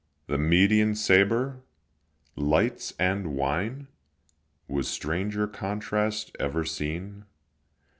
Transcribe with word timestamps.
The 0.25 0.39
Median 0.39 0.95
sabre! 0.95 1.61
lights 2.35 2.91
and 2.97 3.35
wine! 3.35 3.87
Was 4.67 4.87
stranger 4.87 5.45
contrast 5.47 6.35
ever 6.39 6.65
seen? 6.65 7.25